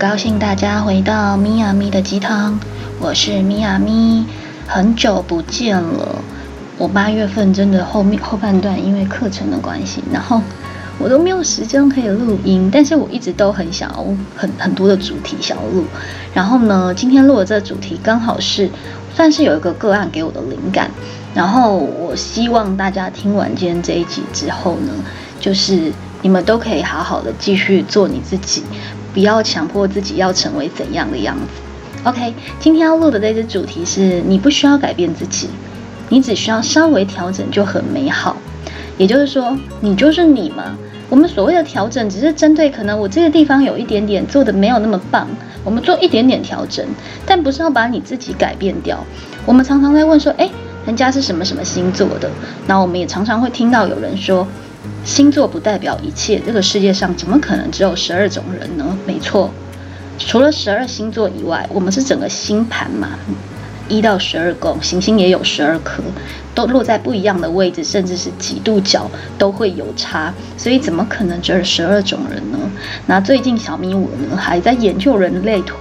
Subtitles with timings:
[0.00, 2.58] 高兴大家回到咪呀咪的鸡汤，
[3.00, 4.24] 我是咪呀咪，
[4.66, 6.16] 很久不见了。
[6.78, 10.40] 我八月份真的后面后半段因为课程的关系，然后
[10.98, 14.02] 我都没有时间可以录音，但是我一直都很想要
[14.34, 15.84] 很很多的主题想要录。
[16.32, 18.70] 然后呢，今天录的这个主题刚好是
[19.14, 20.90] 算是有一个个案给我的灵感，
[21.34, 24.94] 然后我希望大家听完今天这一集之后呢，
[25.38, 25.92] 就是
[26.22, 28.62] 你们都可以好好的继续做你自己。
[29.12, 31.42] 不要强迫自己要成为怎样的样子。
[32.04, 35.48] OK，今天要录的这支主题是你不需要改变自己，
[36.08, 38.36] 你只需要稍微调整就很美好。
[38.96, 40.76] 也就是说，你就是你嘛。
[41.08, 45.26] 我们所谓的调整，只是针对可能我这个地方有一点点做的没有那么棒，
[45.64, 46.86] 我们做一点点调整，
[47.26, 49.04] 但不是要把你自己改变掉。
[49.44, 50.48] 我们常常在问说，哎，
[50.86, 52.30] 人家是什么什么星座的？
[52.66, 54.46] 那我们也常常会听到有人说。
[55.04, 58.96] 星座不代表一切，这个世界上怎么可能只有十二种人呢？
[59.06, 59.50] 没错，
[60.18, 63.10] 除了十二星座以外，我们是整个星盘嘛，
[63.88, 66.02] 一到十二宫，行星也有十二颗，
[66.54, 72.58] 都落在不一样的位置，甚至是几度角都会有差，所以怎么可能只有十二种人呢？
[73.06, 75.76] 那最近小米我呢还在研究人类图，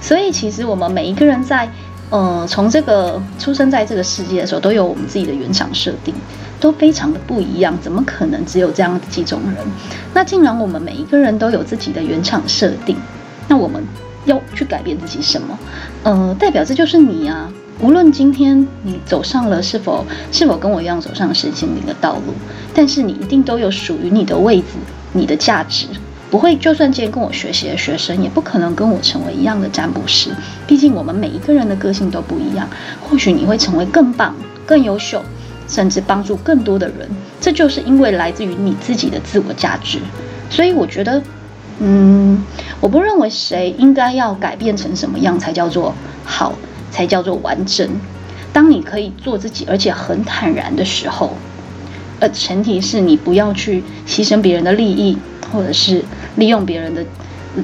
[0.00, 1.68] 所以其实我们每一个人在。
[2.10, 6.14] 呃，从这个出生在这个世界的时候，都有我们自己的原厂设定，
[6.60, 7.76] 都非常的不一样。
[7.80, 9.64] 怎么可能只有这样几种人？
[10.14, 12.96] 那既然我们每一个人都有自己的原厂设定，
[13.48, 13.82] 那我们
[14.24, 15.58] 要去改变自己什么？
[16.02, 17.50] 呃，代表这就是你啊。
[17.80, 22.34] 无论今天你走上了是否是否跟我一样走上身心灵的道路，
[22.74, 24.64] 但是你一定都有属于你的位置，
[25.12, 25.86] 你的价值。
[26.28, 30.30] 不会，就算今天跟我学习的学生，也不可能跟我成为一样的占卜师。
[30.66, 32.68] 毕竟我们每一个人的个性都不一样。
[33.00, 34.34] 或许你会成为更棒、
[34.66, 35.22] 更优秀，
[35.68, 37.08] 甚至帮助更多的人。
[37.40, 39.98] 这就是因为来自于你自己的自我价值。
[40.50, 41.22] 所以我觉得，
[41.78, 42.42] 嗯，
[42.80, 46.54] 我不认为谁应该要改变成什么样才叫做好，
[46.90, 47.88] 才叫做完整。
[48.52, 51.34] 当你可以做自己，而且很坦然的时候，
[52.18, 55.16] 呃，前提是你不要去牺牲别人的利益。
[55.50, 56.04] 或者是
[56.36, 57.02] 利用别人的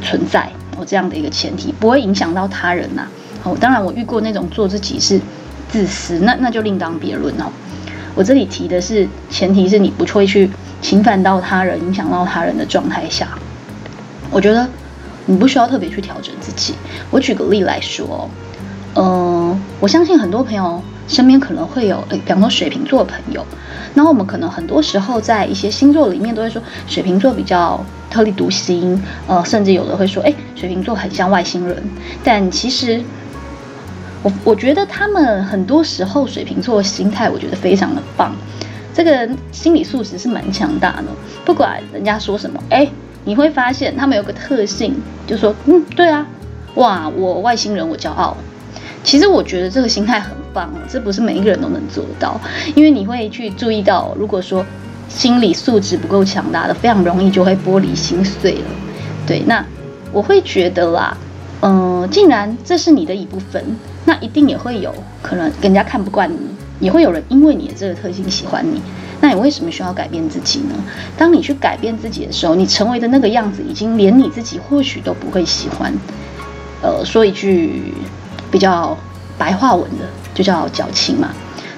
[0.00, 3.06] 存在，哦，这样的一个前提不会影响到他人呐。
[3.42, 5.20] 哦，当然我遇过那种做自己是
[5.68, 7.44] 自私，那那就另当别论哦。
[8.14, 13.28] 我这里提的是前提是你不会去侵犯到他人、影响到他人的状态下，
[14.30, 14.68] 我觉得
[15.26, 16.74] 你不需要特别去调整自己。
[17.10, 18.28] 我举个例来说，
[18.94, 20.82] 嗯，我相信很多朋友。
[21.06, 23.44] 身边可能会有，诶，比方说水瓶座朋友，
[23.92, 31.76] 那我们可能很多时候在一些星座里面都会说水瓶座比较特立独行，呃，甚至有的会说，哎，水瓶座很像外星人。
[32.24, 33.02] 但其实，
[34.24, 38.34] 我我觉得他们很多时候水瓶座心态，我觉得非常的棒，
[38.94, 41.04] 这个心理素质是蛮强大的。
[41.44, 42.88] 不管人家说什么，哎，
[43.24, 44.94] 你会发现他们有个特性，
[45.26, 46.26] 就说，嗯，对啊，
[46.76, 48.34] 哇，我外星人，我骄傲。
[49.02, 52.40] 其实我觉得这个心态很棒，这不是每一个人都能做到，
[52.74, 54.64] 因为你会去注意到，如果说
[55.10, 58.70] 心理素质不够强大的，非常容易就会玻璃心碎了。
[59.26, 59.62] 对，那
[60.12, 61.14] 我会觉得啦，
[61.60, 63.62] 嗯，既然这是你的一部分，
[64.04, 66.38] 那一定也会有可能人家看不惯你，
[66.80, 68.80] 也会有人因为你的这个特性喜欢你。
[69.20, 70.74] 那你为什么需要改变自己呢？
[71.16, 75.92] 当你去改变自己的时候，你成为的那个样子，已经连你自己或许都不会喜欢。
[76.82, 77.94] 呃，说一句。
[78.50, 78.96] 比较
[79.36, 81.30] 白话文的就叫矫情嘛，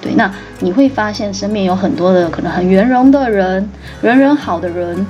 [0.00, 3.68] 对，那你会发现身边有很多的可能很圆融的人，
[4.00, 5.06] 人人好的人，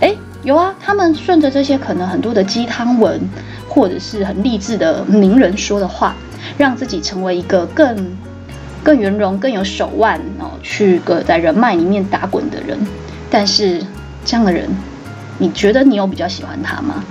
[0.00, 3.18] 哎，有啊，他们顺着这些可能很多的鸡汤文，
[3.66, 6.14] 或者是很励志的名人说的话，
[6.58, 8.16] 让自己成为一个更
[8.82, 12.78] 更圆融、更有手腕哦，去个在人脉里面打滚的人。
[13.30, 13.82] 但是
[14.24, 14.68] 这样的人，
[15.38, 17.04] 你觉得你有比较喜欢他吗？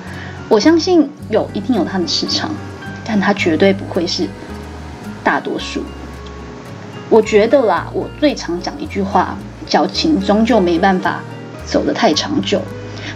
[0.47, 2.51] 我相信有，一定有他的市场。
[3.11, 4.27] 但他绝对不会是
[5.23, 5.81] 大多数。
[7.09, 9.35] 我觉得啦，我最常讲一句话：
[9.65, 11.19] 矫情终究没办法
[11.65, 12.61] 走得太长久。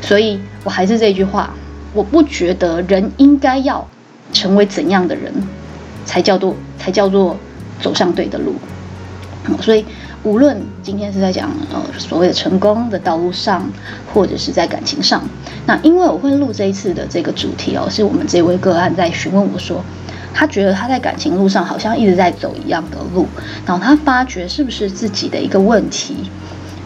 [0.02, 1.54] 所以我还是这句话，
[1.94, 3.88] 我不觉得人应该要
[4.32, 5.32] 成为怎样的人，
[6.06, 7.38] 才叫做才叫做
[7.82, 8.56] 走上对的路。
[9.62, 9.86] 所以
[10.24, 13.70] 无论今天是在讲呃所谓的成功的道路上，
[14.14, 15.22] 或者是在感情上。
[15.66, 19.84] 那因为我会录这一次的这个主题哦，是我们这位个案在询问我说，
[20.34, 23.28] 他觉得他在感情路上好像一直在走一样的路，
[23.66, 26.30] 然后他发觉是不是自己的一个问题，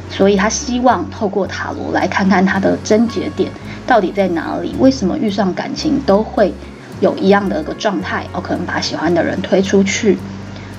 [0.09, 3.51] 所以他希望透过塔罗来看看他的症结点
[3.85, 6.51] 到底在哪里，为什么遇上感情都会
[6.99, 10.17] 有一样的一个状态，哦，可能把喜欢的人推出去，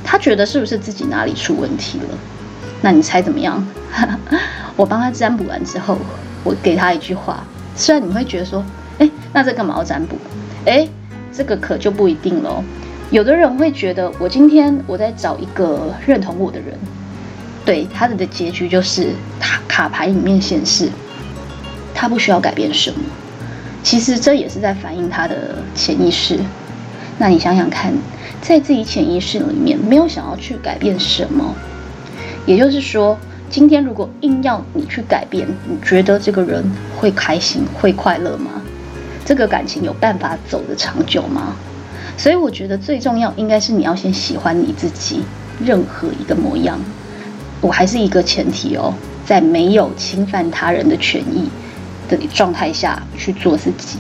[0.03, 2.19] 他觉得是不是自己哪里出问题了？
[2.81, 3.67] 那你猜怎么样？
[4.77, 5.99] 我帮他占卜完之后，
[6.45, 7.45] 我给他一句话。
[7.75, 8.65] 虽然你会觉得说，
[8.99, 10.17] 哎，那这干嘛要占卜？
[10.65, 10.89] 诶，
[11.33, 12.63] 这个可就不一定喽。
[13.11, 16.79] 有的人会觉得，我今天我在找一个认同我的人，
[17.65, 20.91] 对他的的结局就是卡卡牌里面显示，
[21.95, 22.99] 他不需要改变什么。
[23.83, 26.39] 其实这也是在反映他的潜意识。
[27.19, 27.93] 那你想想看，
[28.41, 31.55] 在自己潜意识里面没有想要去改变什么，
[32.47, 33.19] 也就是说，
[33.51, 36.65] 今天如果硬要你去改变，你觉得这个人
[36.97, 38.51] 会开心、会快乐吗？
[39.25, 41.57] 这个感情有办法走得长久吗？
[42.17, 45.23] 所以我觉得最重要应该是你要先喜欢你自己，
[45.65, 46.79] 任何一个模样。
[47.61, 48.95] 我还是一个前提哦，
[49.27, 51.49] 在没有侵犯他人的权益。
[52.09, 53.99] 的状态下去做自己，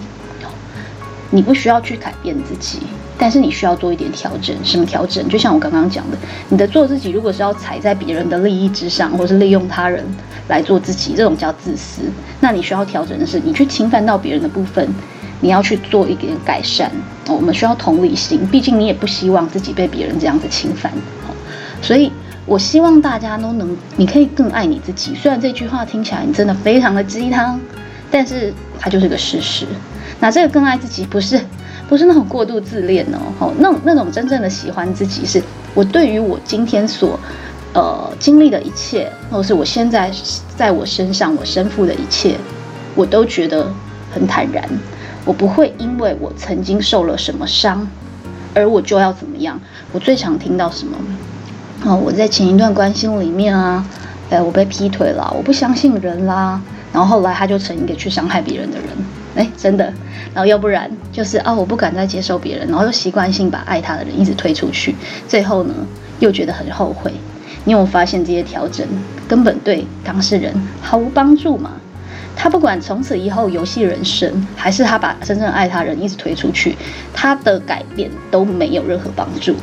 [1.31, 2.81] 你不需要去改变自己，
[3.19, 4.57] 但是你需要做一点调整。
[4.65, 5.29] 什么调整？
[5.29, 6.17] 就像我刚刚讲的，
[6.49, 10.05] 你的做自己，如果是要踩在别人的利益之上，或是利用他人
[10.49, 12.03] 来做自己，这种叫自私。
[12.41, 14.89] 那你需要调整的是，你去侵犯到别人的部分，
[15.41, 16.91] 你要去做一点改善。
[17.29, 20.91] 我们需要同理心，毕竟你也不希望自己被别人这样子侵犯。
[21.83, 22.11] 所以
[22.47, 25.15] 我希望大家都能，你可以更爱你自己。
[25.15, 27.61] 虽然这句话听起来你真的非常的鸡汤。
[28.11, 29.67] 但是它就是个事实。
[30.21, 31.41] 那这个更爱自己，不是
[31.89, 35.43] 不是那种过度自恋哦，吼，那那种真正的喜欢自己，是
[35.75, 37.19] 我对于我今天所
[37.73, 40.11] 呃经历的一切，或是我现在
[40.57, 42.37] 在我身上我身负的一切，
[42.95, 43.73] 我都觉得
[44.13, 44.69] 很坦然。
[45.25, 47.87] 我不会因为我曾经受了什么伤，
[48.55, 49.61] 而我就要怎么样。
[49.93, 50.97] 我最常听到什么？
[51.85, 53.87] 哦，我在前一段关系里面啊，
[54.31, 56.61] 哎，我被劈腿了，我不相信人啦。
[56.93, 58.87] 然后后来他就成一个去伤害别人的人，
[59.37, 59.85] 哎，真的。
[60.35, 64.95] 然后要不然就是啊，我不敢再接受别人，然后又习惯性把爱他的人一直推出去，
[65.27, 65.75] 最后呢
[66.21, 67.13] 又觉得很后悔。
[67.65, 68.87] 你有发现这些调整
[69.27, 71.73] 根本对当事人毫无帮助吗？
[72.37, 76.77] 他不管从此以后游戏人生，还是他把真正爱他人一直推出去，
[77.13, 79.57] 他的改变都没有任何帮助。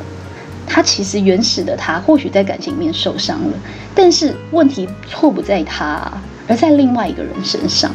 [0.66, 3.52] 他其实原始的他或许在感情里面受伤了，
[3.94, 6.12] 但是问题错不在他。
[6.48, 7.90] 而在另外一个人身上，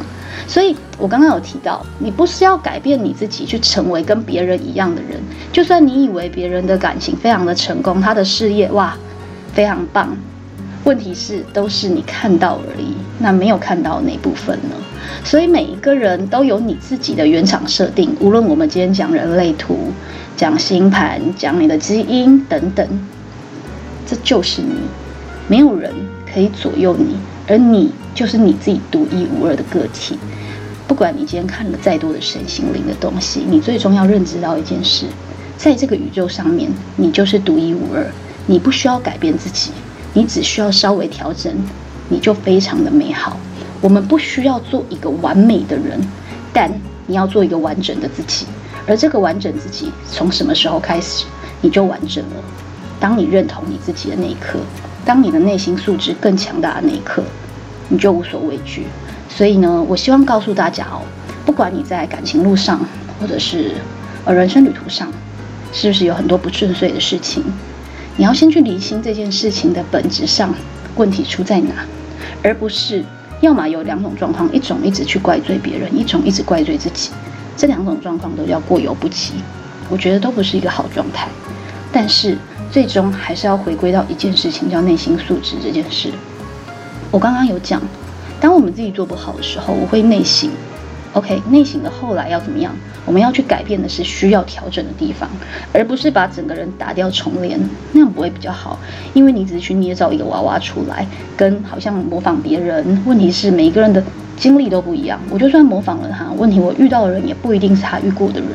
[0.46, 5.18] 所以我刚刚有提到，你不是要改变你自己去成为跟别人一样的人。
[5.50, 8.94] 就算你以为别人的感情非常的成功，他的事业哇
[9.54, 10.14] 非常棒，
[10.84, 14.76] 问题是都是你看到而已，那没有看到哪部分呢？
[15.24, 19.90] 所以每一个人都有你自己的原厂设定，无论我们今天讲人类图、
[20.36, 22.86] 讲星盘、讲你的基因等等，
[24.06, 24.74] 这就是你，
[25.48, 25.92] 没有人
[26.32, 27.16] 可以左右你。
[27.48, 30.16] 而你就是你自己独一无二的个体，
[30.86, 35.06] 不管你今天看了再多的身心灵的东西，你最终要认知到一件事，
[35.56, 38.06] 在这个宇宙上面，你就是独一无二，
[38.46, 39.72] 你不需要改变自己，
[40.14, 41.52] 你只需要稍微调整，
[42.08, 43.36] 你就非常的美好。
[43.80, 46.00] 我们不需要做一个完美的人，
[46.52, 46.70] 但
[47.08, 48.46] 你要做一个完整的自己，
[48.86, 51.24] 而这个完整自己从什么时候开始，
[51.60, 52.36] 你就完整了。
[53.00, 54.58] 当你认同你自己的那一刻。
[55.04, 57.24] 当你的内心素质更强大的那一刻，
[57.88, 58.86] 你就无所畏惧。
[59.28, 61.02] 所以呢，我希望告诉大家哦，
[61.44, 62.80] 不管你在感情路上，
[63.20, 63.72] 或者是
[64.24, 65.08] 呃人生旅途上，
[65.72, 67.42] 是不是有很多不顺遂的事情，
[68.16, 70.54] 你要先去理清这件事情的本质上
[70.94, 71.84] 问题出在哪，
[72.40, 73.04] 而不是
[73.40, 77.10] 要么有两种状况，一种一直去怪罪别人，一种一直怪罪自己，
[77.56, 79.34] 这两种状况都叫过犹不及。
[79.88, 81.28] 我觉得都不是一个好状态。
[81.92, 82.36] 但是。
[82.70, 86.08] 最终还是要回归到一件事情，叫内心素质这件事。
[87.10, 87.82] 我刚刚有讲，
[88.40, 90.48] 当我们自己做不好的时候，我会内省。
[91.12, 92.74] OK，内省的后来要怎么样？
[93.04, 95.28] 我们要去改变的是需要调整的地方，
[95.70, 97.60] 而不是把整个人打掉重连，
[97.92, 98.78] 那样不会比较好。
[99.12, 101.06] 因为你只是去捏造一个娃娃出来，
[101.36, 103.02] 跟好像模仿别人。
[103.04, 104.02] 问题是每一个人的
[104.42, 108.50] 经历都不一样，我就算模仿了他，问题我遇到的人也不一定是他遇过的人。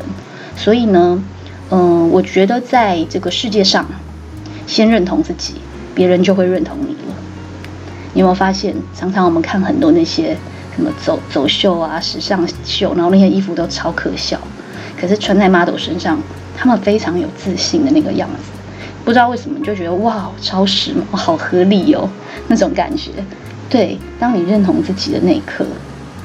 [0.58, 1.24] 所以呢，
[1.70, 3.86] 嗯，我觉得在这个世界上。
[4.68, 5.54] 先认同自己，
[5.96, 7.16] 别人就会认同你了。
[8.12, 10.36] 你有没有发现，常常我们看很多那些
[10.76, 14.38] 什么走走秀啊、时尚秀，然后那些衣服都超可笑，
[15.00, 16.20] 可是穿在 model 身上，
[16.58, 18.52] 他们非常有自信的那个样子，
[19.06, 22.10] 不知道为什么就觉得哇，超时髦，好合理哦，
[22.50, 23.12] 那种感觉。
[23.70, 25.66] 对，当你认同自己的那一刻，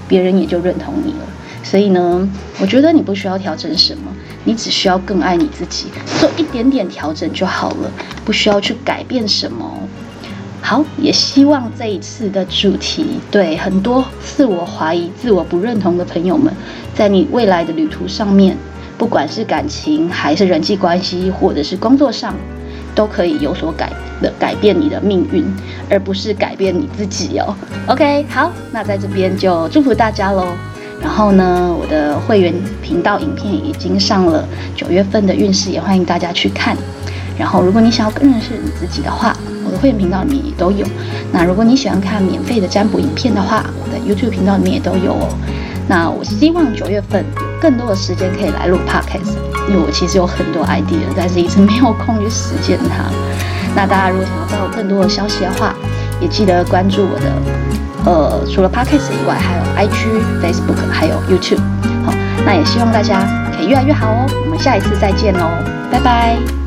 [0.09, 1.27] 别人也就认同你了。
[1.63, 2.29] 所以呢，
[2.61, 4.13] 我觉得你不需要调整什么。
[4.45, 5.87] 你只需要更爱你自己，
[6.19, 7.91] 做一点点调整就好了，
[8.25, 9.79] 不需要去改变什么。
[10.61, 16.53] 好，也希望这一次的主题对很多自我怀疑、自我不认同的朋友们，
[16.93, 18.57] 在你未来的旅途上面，
[18.99, 22.35] 不管是感情还是人际关系，或者是工作上，
[22.95, 25.45] 都可以有所改的改变你的命运，
[25.91, 27.55] 而不是改变你自己哦。
[27.87, 30.47] OK，好，那在这边就祝福大家喽。
[31.01, 34.47] 然后呢，我的会员频道影片已经上了
[34.77, 36.77] 九月份的运势，也欢迎大家去看。
[37.37, 40.87] 然后，如果你想要更认识你自己的话，我的会员频道里面也都有。
[41.33, 45.29] 那如果你喜欢看免费的占卜影片的话，我的 YouTube 频道里面也都有哦。
[45.89, 53.05] 那我希望九月份有更多的时间可以来录 Podcast，我其实有很多 idea，但是一直没有空去实践它。
[53.75, 55.75] 那大家如果想要知道更多的消息的话，
[56.21, 57.33] 也记得关注我的，
[58.05, 61.61] 呃，除了 Podcast 以外，还有 IG、Facebook，还有 YouTube。
[62.05, 62.13] 好，
[62.45, 63.27] 那也希望大家
[63.57, 64.27] 可以越来越好哦。
[64.45, 65.49] 我们下一次再见喽，
[65.91, 66.62] 拜拜。